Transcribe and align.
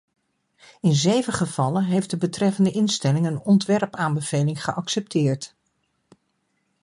In 0.81 0.93
zeven 0.95 1.33
gevallen 1.33 1.83
heeft 1.83 2.09
de 2.09 2.17
betreffende 2.17 2.71
instelling 2.71 3.25
een 3.27 3.39
ontwerpaanbeveling 3.39 4.63
geaccepteerd. 4.63 5.55